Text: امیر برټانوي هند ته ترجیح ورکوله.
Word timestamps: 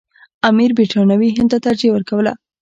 امیر 0.49 0.71
برټانوي 0.77 1.29
هند 1.37 1.49
ته 1.53 1.57
ترجیح 1.65 1.91
ورکوله. 1.93 2.31